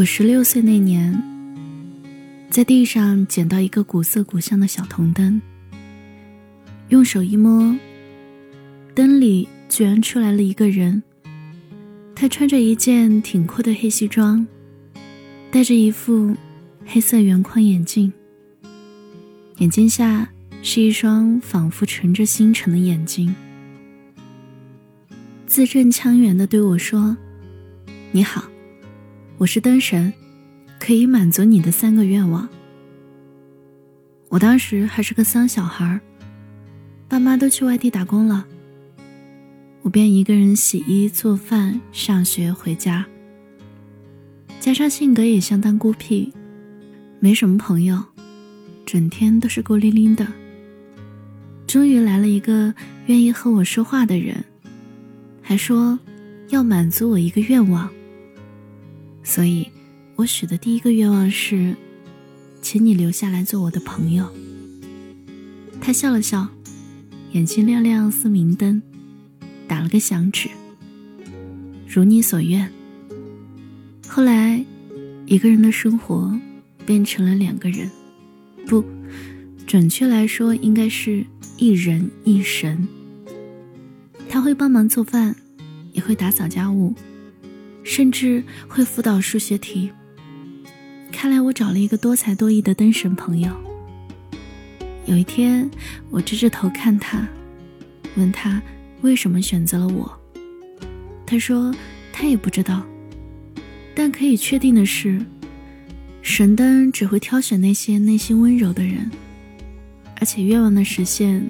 [0.00, 1.22] 我十六岁那年，
[2.48, 5.38] 在地上捡到一个古色古香的小铜灯，
[6.88, 7.76] 用手一摸，
[8.94, 11.02] 灯里居然出来了一个人。
[12.14, 14.46] 他穿着一件挺阔的黑西装，
[15.50, 16.34] 戴着一副
[16.86, 18.10] 黑色圆框眼镜，
[19.58, 20.26] 眼睛下
[20.62, 23.34] 是一双仿佛盛着星辰的眼睛，
[25.46, 27.14] 字正腔圆的对我说
[28.12, 28.44] ：“你好，
[29.40, 30.12] 我是灯神，
[30.78, 32.46] 可以满足你的三个愿望。”
[34.28, 35.98] 我当时还是个丧小孩，
[37.08, 38.44] 爸妈都去外地打工了。
[39.80, 43.06] 我便一个人洗衣做饭、上学回家，
[44.60, 46.30] 加上性格也相当孤僻，
[47.18, 47.98] 没什么朋友，
[48.84, 50.26] 整天都是孤零零的。
[51.66, 52.74] 终于来了一个
[53.06, 54.44] 愿意和我说话的人，
[55.40, 55.98] 还说
[56.50, 57.90] 要满足我一个愿望。
[59.22, 59.68] 所以，
[60.16, 61.76] 我许的第一个愿望是，
[62.60, 64.28] 请你留下来做我的朋友。
[65.80, 66.48] 他笑了笑，
[67.32, 68.82] 眼睛亮亮似明灯。
[69.68, 70.48] 打了个响指，
[71.86, 72.68] 如你所愿。
[74.08, 74.64] 后来，
[75.26, 76.36] 一个人的生活
[76.84, 77.88] 变成了两个人，
[78.66, 78.84] 不，
[79.64, 81.24] 准确来说应该是
[81.56, 82.88] 一人一神。
[84.28, 85.36] 他会帮忙做饭，
[85.92, 86.96] 也会打扫家务，
[87.90, 89.90] 甚至会辅导数学题。
[91.10, 93.50] 看来我找了一个多才多艺的灯神朋友。
[95.06, 95.68] 有一天，
[96.08, 97.26] 我支着头看他，
[98.14, 98.62] 问他。
[99.00, 100.20] 为什么选择了我？
[101.26, 101.74] 他说
[102.12, 102.86] 他也不知道，
[103.92, 105.20] 但可以确定的是，
[106.22, 109.10] 神灯只会挑选那些内心温柔的人，
[110.20, 111.44] 而且愿望的实现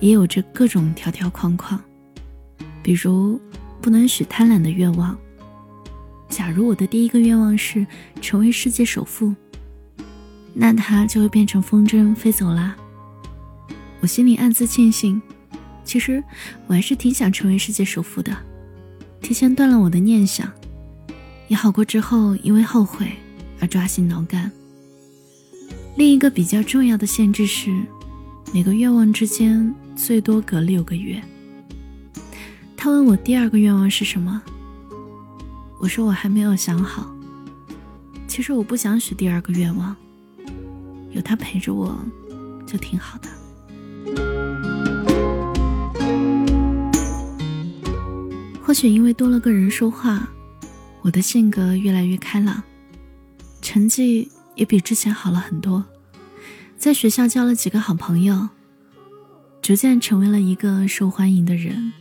[0.00, 1.80] 也有着各种条条框框，
[2.82, 3.40] 比如
[3.80, 5.16] 不能许贪婪的愿望。
[6.28, 7.86] 假如我的第一个愿望是
[8.20, 9.34] 成为世界首富，
[10.54, 12.76] 那他就会变成风筝飞走啦。
[14.00, 15.20] 我心里暗自庆幸。
[15.84, 16.20] 其实
[16.66, 18.36] 我还是挺想成为世界首富的，
[19.22, 20.50] 提前断了我的念想，
[21.46, 23.06] 也好过之后因为后悔
[23.60, 24.50] 而抓心挠肝。
[25.94, 27.70] 另一个比较重要的限制是，
[28.52, 31.22] 每个愿望之间最多隔六个月。
[32.76, 34.42] 他问我第二个愿望是什么，
[35.78, 37.14] 我说我还没有想好。
[38.26, 39.94] 其实我不想许第二个愿望，
[41.12, 41.98] 有他陪着我，
[42.66, 43.28] 就挺好的。
[48.62, 50.28] 或许因为多了个人说话，
[51.02, 52.62] 我的性格越来越开朗，
[53.62, 55.84] 成绩也比之前好了很多，
[56.76, 58.48] 在学校交了几个好朋友，
[59.62, 61.92] 逐渐成为了一个受欢迎的人。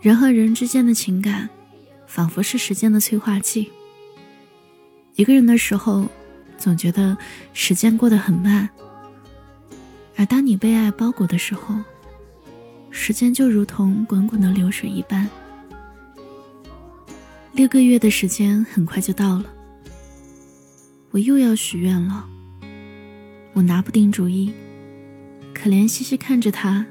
[0.00, 1.50] 人和人之间的情感，
[2.10, 3.70] 仿佛是时间的催化剂。
[5.14, 6.08] 一个人的时候，
[6.58, 7.16] 总觉得
[7.54, 8.68] 时间过得很慢，
[10.16, 11.76] 而当你被爱包裹的时候，
[12.90, 15.30] 时间就如同滚滚的流水一般。
[17.52, 19.44] 六个月的时间很快就到了，
[21.12, 22.26] 我又要许愿了。
[23.52, 24.52] 我拿不定主意，
[25.54, 26.84] 可怜兮兮看着他，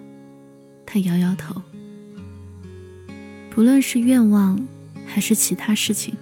[0.85, 1.61] 他摇摇头。
[3.49, 4.57] 不论是愿望
[5.11, 6.15] 还是其他事情，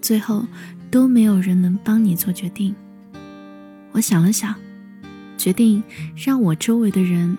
[0.00, 0.46] 最后
[0.90, 2.74] 都没有人能帮你做决定。
[3.92, 4.54] 我想了想，
[5.36, 5.82] 决定
[6.14, 7.36] 让我周围的人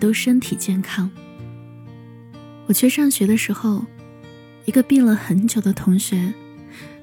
[0.00, 1.10] 都身体健康。
[2.66, 3.84] 我去上学的时候。
[4.66, 6.32] 一个病了很久的同学，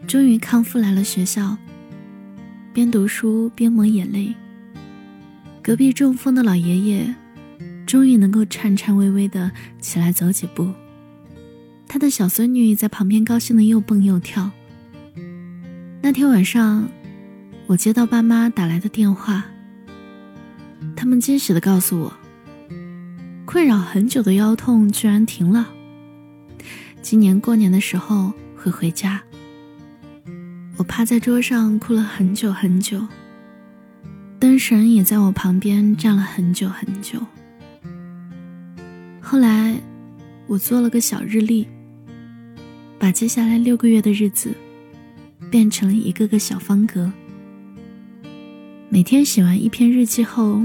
[0.08, 1.56] 终于康复来了学校，
[2.74, 4.34] 边读书边抹眼泪。
[5.62, 7.14] 隔壁中风的老爷爷，
[7.86, 10.74] 终于能够颤颤巍巍的起来走几步。
[11.94, 14.50] 他的小孙女在旁边高兴的又蹦又跳。
[16.02, 16.88] 那天晚上，
[17.68, 19.44] 我接到爸妈打来的电话，
[20.96, 22.14] 他们惊喜的告诉我，
[23.44, 25.68] 困扰很久的腰痛居然停了。
[27.02, 29.22] 今年过年的时候会回家。
[30.78, 33.06] 我趴在桌上哭了很久很久。
[34.40, 37.20] 灯神也在我旁边站了很久很久。
[39.20, 39.76] 后来，
[40.48, 41.68] 我做了个小日历，
[43.02, 44.56] 把接下来六个月的日子
[45.50, 47.12] 变成一个个小方格。
[48.90, 50.62] 每天写完一篇日记后，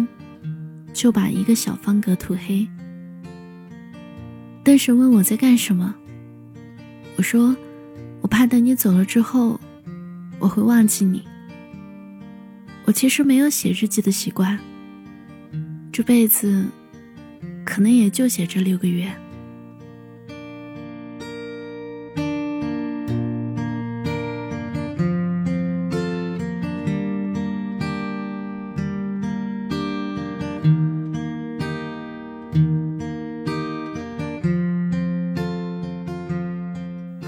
[0.93, 2.69] 就把一个小方格涂黑。
[4.62, 5.94] 但是问我在干什么。
[7.17, 7.56] 我说
[8.21, 9.59] ：“我怕等你走了之后，
[10.38, 11.23] 我会忘记你。
[12.85, 14.59] 我其实没有写日记的习惯，
[15.91, 16.67] 这辈子
[17.65, 19.11] 可能也就写这六个月。”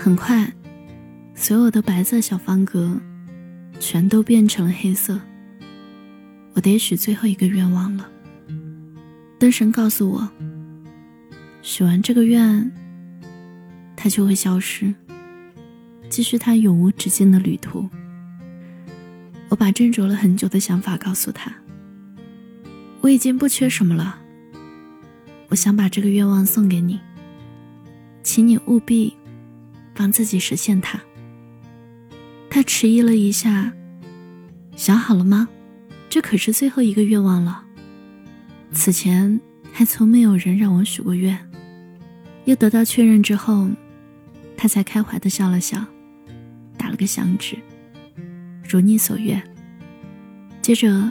[0.09, 0.51] 很快，
[1.35, 2.99] 所有的白色小方格
[3.79, 5.21] 全都变成了黑色。
[6.55, 8.09] 我得许最后一个愿望了。
[9.39, 10.27] 灯神告诉我，
[11.61, 12.73] 许完这个愿，
[13.95, 14.95] 它就会消失，
[16.09, 17.87] 继续它永无止境的旅途。
[19.51, 21.53] 我把斟酌了很久的想法告诉他，
[23.03, 24.19] 我已经不缺什么了。
[25.49, 26.99] 我想把这个愿望送给你，
[28.23, 29.15] 请你务必
[29.99, 31.01] 帮自己实现它。
[32.49, 33.73] 他迟疑了一下，
[34.77, 35.49] 想好了吗？
[36.09, 37.65] 这可是最后一个愿望了。
[38.71, 39.41] 此前
[39.73, 41.37] 还从没有人让我许过愿，
[42.45, 43.69] 又得到确认之后，
[44.57, 45.85] 他才开怀的笑了笑，
[46.77, 47.57] 打了个响指，
[48.69, 49.43] 如你所愿。
[50.63, 51.11] 接着，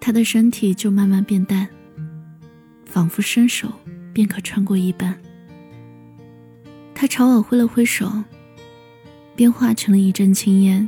[0.00, 1.68] 他的身体就慢慢变淡，
[2.86, 3.72] 仿佛伸手
[4.12, 5.16] 便可穿过一般。
[7.00, 8.12] 他朝我挥了挥手，
[9.34, 10.86] 便化成了一阵青烟，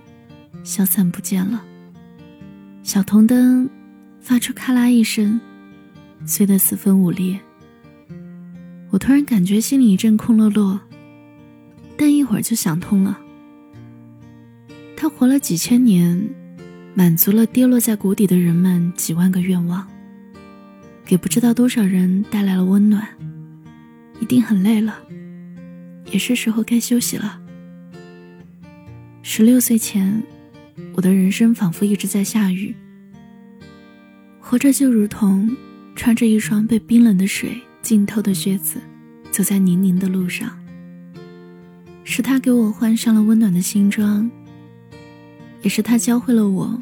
[0.62, 1.64] 消散不见了。
[2.82, 3.66] 小铜灯
[4.20, 5.40] 发出咔啦一声。
[6.26, 7.40] 碎得四分五裂。
[8.90, 10.78] 我突然感觉心里一阵空落落，
[11.96, 13.18] 但一会儿就想通了。
[14.94, 16.28] 他活了几千年，
[16.92, 19.88] 满足了跌落在谷底的人们几万个愿望，
[21.06, 23.08] 给不知道多少人带来了温暖。
[24.20, 24.94] 一定很累了，
[26.06, 27.40] 也是时候该休息了。
[29.22, 30.22] 十六岁前，
[30.94, 32.74] 我的人生仿佛一直在下雨，
[34.40, 35.48] 活着就如同……
[35.94, 38.80] 穿着一双被冰冷的水浸透的靴子，
[39.30, 40.58] 走在泥泞的路上。
[42.02, 44.28] 是他给我换上了温暖的新装，
[45.60, 46.80] 也是他教会了我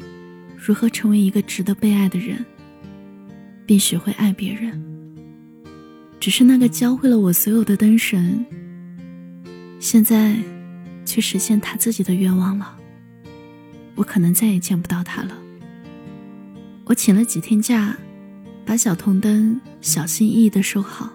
[0.55, 2.43] 如何成为一个值得被爱的人，
[3.65, 4.81] 并学会爱别人。
[6.17, 8.43] 只是那个教会了我所有的灯神，
[9.81, 10.37] 现在
[11.05, 12.77] 去实现他自己的愿望了。
[13.95, 15.37] 我可能再也见不到他了。
[16.85, 17.97] 我请了几天假。
[18.63, 21.11] 把小铜灯小心翼翼的收好，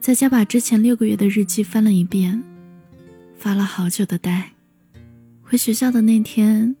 [0.00, 2.42] 在家把之前六个月的日记翻了一遍，
[3.38, 4.50] 发了好久的呆。
[5.40, 6.76] 回学校的那天，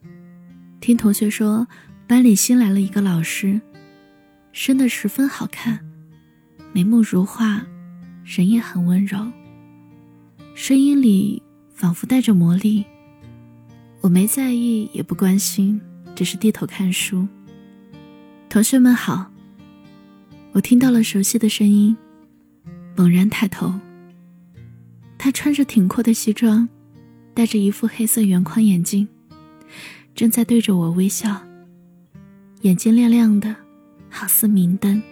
[0.80, 1.68] 听同学说
[2.08, 3.60] 班里新来了一个老师，
[4.52, 5.78] 生得十分好看，
[6.72, 7.64] 眉目如画，
[8.24, 9.30] 人也很温柔，
[10.62, 11.42] 声音里
[11.72, 12.84] 仿佛带着魔力。
[14.02, 15.80] 我没在意，也不关心，
[16.14, 17.26] 只是低头看书。
[18.50, 19.32] 同学们好，
[20.52, 21.96] 我听到了熟悉的声音，
[22.94, 23.72] 猛然抬头。
[25.16, 26.68] 他穿着挺阔的西装，
[27.32, 29.08] 戴着一副黑色圆框眼镜，
[30.14, 31.40] 正在对着我微笑，
[32.60, 33.56] 眼睛亮亮的，
[34.10, 35.02] 好似明灯。